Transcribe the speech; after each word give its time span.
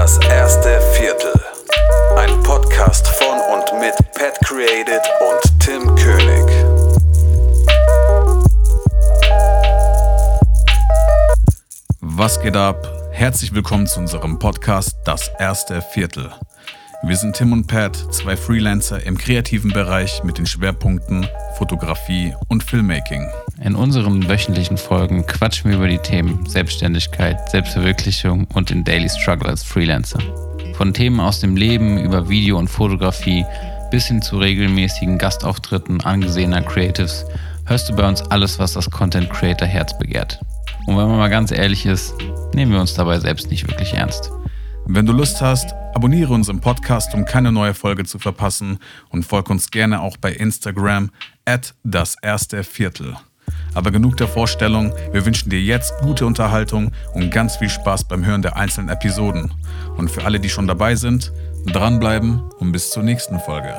Das 0.00 0.16
erste 0.30 0.80
Viertel. 0.94 1.34
Ein 2.16 2.42
Podcast 2.42 3.06
von 3.06 3.38
und 3.52 3.80
mit 3.82 3.94
Pat 4.14 4.40
Created 4.46 5.02
und 5.20 5.60
Tim 5.60 5.94
König. 5.94 6.50
Was 12.00 12.40
geht 12.40 12.56
ab? 12.56 12.90
Herzlich 13.12 13.54
willkommen 13.54 13.86
zu 13.86 14.00
unserem 14.00 14.38
Podcast 14.38 14.96
Das 15.04 15.30
erste 15.38 15.82
Viertel. 15.82 16.32
Wir 17.02 17.16
sind 17.18 17.36
Tim 17.36 17.52
und 17.52 17.66
Pat, 17.66 17.94
zwei 18.10 18.38
Freelancer 18.38 19.04
im 19.04 19.18
kreativen 19.18 19.70
Bereich 19.70 20.24
mit 20.24 20.38
den 20.38 20.46
Schwerpunkten 20.46 21.28
Fotografie 21.58 22.34
und 22.48 22.64
Filmmaking. 22.64 23.28
In 23.62 23.76
unseren 23.76 24.26
wöchentlichen 24.26 24.78
Folgen 24.78 25.26
quatschen 25.26 25.70
wir 25.70 25.76
über 25.76 25.88
die 25.88 25.98
Themen 25.98 26.46
Selbstständigkeit, 26.46 27.50
Selbstverwirklichung 27.50 28.46
und 28.54 28.70
den 28.70 28.84
Daily 28.84 29.10
Struggle 29.10 29.50
als 29.50 29.62
Freelancer. 29.62 30.18
Von 30.72 30.94
Themen 30.94 31.20
aus 31.20 31.40
dem 31.40 31.56
Leben 31.56 31.98
über 31.98 32.30
Video 32.30 32.58
und 32.58 32.68
Fotografie 32.68 33.44
bis 33.90 34.06
hin 34.06 34.22
zu 34.22 34.38
regelmäßigen 34.38 35.18
Gastauftritten 35.18 36.00
angesehener 36.00 36.62
Creatives 36.62 37.26
hörst 37.66 37.90
du 37.90 37.96
bei 37.96 38.08
uns 38.08 38.22
alles, 38.22 38.58
was 38.58 38.72
das 38.72 38.90
Content 38.90 39.28
Creator 39.28 39.68
Herz 39.68 39.96
begehrt. 39.98 40.40
Und 40.86 40.96
wenn 40.96 41.08
man 41.08 41.18
mal 41.18 41.28
ganz 41.28 41.52
ehrlich 41.52 41.84
ist, 41.84 42.14
nehmen 42.54 42.72
wir 42.72 42.80
uns 42.80 42.94
dabei 42.94 43.20
selbst 43.20 43.50
nicht 43.50 43.68
wirklich 43.68 43.92
ernst. 43.92 44.30
Wenn 44.86 45.04
du 45.04 45.12
Lust 45.12 45.42
hast, 45.42 45.74
abonniere 45.94 46.32
unseren 46.32 46.62
Podcast, 46.62 47.12
um 47.12 47.26
keine 47.26 47.52
neue 47.52 47.74
Folge 47.74 48.04
zu 48.04 48.18
verpassen 48.18 48.78
und 49.10 49.24
folg 49.24 49.50
uns 49.50 49.70
gerne 49.70 50.00
auch 50.00 50.16
bei 50.16 50.32
Instagram 50.32 51.10
at 51.44 51.74
das 51.84 52.16
erste 52.22 52.64
Viertel. 52.64 53.16
Aber 53.74 53.90
genug 53.90 54.16
der 54.16 54.28
Vorstellung, 54.28 54.92
wir 55.12 55.24
wünschen 55.24 55.50
dir 55.50 55.60
jetzt 55.60 55.92
gute 56.00 56.26
Unterhaltung 56.26 56.90
und 57.12 57.30
ganz 57.30 57.56
viel 57.56 57.70
Spaß 57.70 58.04
beim 58.04 58.24
Hören 58.24 58.42
der 58.42 58.56
einzelnen 58.56 58.88
Episoden. 58.88 59.52
Und 59.96 60.10
für 60.10 60.24
alle, 60.24 60.40
die 60.40 60.48
schon 60.48 60.66
dabei 60.66 60.96
sind, 60.96 61.32
dranbleiben 61.66 62.40
und 62.58 62.72
bis 62.72 62.90
zur 62.90 63.02
nächsten 63.02 63.38
Folge. 63.40 63.74